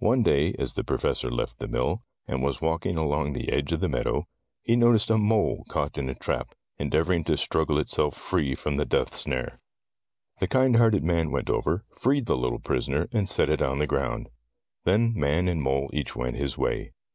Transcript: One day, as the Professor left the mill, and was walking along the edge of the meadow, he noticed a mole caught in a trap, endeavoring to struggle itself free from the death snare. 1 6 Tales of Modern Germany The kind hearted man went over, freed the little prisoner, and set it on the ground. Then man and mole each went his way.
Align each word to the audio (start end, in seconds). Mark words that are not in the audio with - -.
One 0.00 0.22
day, 0.22 0.52
as 0.58 0.74
the 0.74 0.84
Professor 0.84 1.30
left 1.30 1.58
the 1.58 1.66
mill, 1.68 2.02
and 2.28 2.42
was 2.42 2.60
walking 2.60 2.98
along 2.98 3.32
the 3.32 3.48
edge 3.50 3.72
of 3.72 3.80
the 3.80 3.88
meadow, 3.88 4.26
he 4.60 4.76
noticed 4.76 5.08
a 5.08 5.16
mole 5.16 5.64
caught 5.70 5.96
in 5.96 6.10
a 6.10 6.14
trap, 6.14 6.48
endeavoring 6.76 7.24
to 7.24 7.38
struggle 7.38 7.78
itself 7.78 8.14
free 8.14 8.54
from 8.56 8.76
the 8.76 8.84
death 8.84 9.16
snare. 9.16 9.52
1 9.52 9.52
6 9.52 9.52
Tales 9.52 9.54
of 9.54 9.60
Modern 9.62 10.12
Germany 10.20 10.36
The 10.40 10.48
kind 10.48 10.76
hearted 10.76 11.02
man 11.04 11.32
went 11.32 11.48
over, 11.48 11.84
freed 11.96 12.26
the 12.26 12.36
little 12.36 12.58
prisoner, 12.60 13.08
and 13.10 13.26
set 13.26 13.48
it 13.48 13.62
on 13.62 13.78
the 13.78 13.86
ground. 13.86 14.28
Then 14.82 15.14
man 15.16 15.48
and 15.48 15.62
mole 15.62 15.88
each 15.94 16.14
went 16.14 16.36
his 16.36 16.58
way. 16.58 16.92